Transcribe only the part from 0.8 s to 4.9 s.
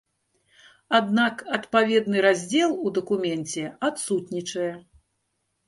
Аднак адпаведны раздзел у дакуменце адсутнічае.